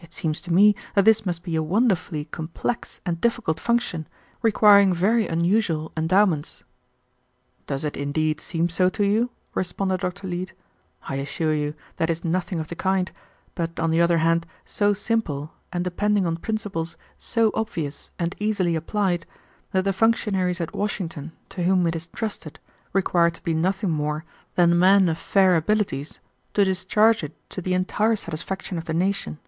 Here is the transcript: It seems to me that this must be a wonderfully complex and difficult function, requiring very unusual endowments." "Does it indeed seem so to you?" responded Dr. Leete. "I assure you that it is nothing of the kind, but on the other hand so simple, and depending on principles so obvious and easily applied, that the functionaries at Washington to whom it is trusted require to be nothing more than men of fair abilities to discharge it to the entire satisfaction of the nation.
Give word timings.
It 0.00 0.12
seems 0.14 0.40
to 0.42 0.52
me 0.52 0.74
that 0.94 1.04
this 1.04 1.26
must 1.26 1.42
be 1.42 1.54
a 1.56 1.62
wonderfully 1.62 2.24
complex 2.26 3.00
and 3.04 3.20
difficult 3.20 3.58
function, 3.60 4.06
requiring 4.42 4.94
very 4.94 5.26
unusual 5.28 5.92
endowments." 5.96 6.62
"Does 7.66 7.84
it 7.84 7.96
indeed 7.96 8.40
seem 8.40 8.68
so 8.70 8.88
to 8.90 9.04
you?" 9.04 9.28
responded 9.54 10.00
Dr. 10.00 10.28
Leete. 10.28 10.54
"I 11.08 11.16
assure 11.16 11.52
you 11.52 11.74
that 11.96 12.08
it 12.08 12.12
is 12.12 12.24
nothing 12.24 12.58
of 12.60 12.68
the 12.68 12.76
kind, 12.76 13.10
but 13.54 13.78
on 13.78 13.90
the 13.90 14.00
other 14.00 14.18
hand 14.18 14.46
so 14.64 14.94
simple, 14.94 15.52
and 15.72 15.82
depending 15.84 16.26
on 16.26 16.36
principles 16.36 16.96
so 17.18 17.50
obvious 17.52 18.10
and 18.20 18.36
easily 18.38 18.76
applied, 18.76 19.26
that 19.72 19.84
the 19.84 19.92
functionaries 19.92 20.60
at 20.60 20.74
Washington 20.74 21.32
to 21.50 21.64
whom 21.64 21.86
it 21.88 21.94
is 21.96 22.06
trusted 22.06 22.60
require 22.92 23.30
to 23.30 23.42
be 23.42 23.52
nothing 23.52 23.90
more 23.90 24.24
than 24.54 24.78
men 24.78 25.08
of 25.08 25.18
fair 25.18 25.54
abilities 25.56 26.18
to 26.54 26.64
discharge 26.64 27.22
it 27.24 27.34
to 27.50 27.60
the 27.60 27.74
entire 27.74 28.16
satisfaction 28.16 28.78
of 28.78 28.84
the 28.86 28.94
nation. 28.94 29.38